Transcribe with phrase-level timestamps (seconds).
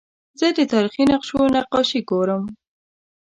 [0.39, 2.43] زه د تاریخي نقشو نقاشي ګورم.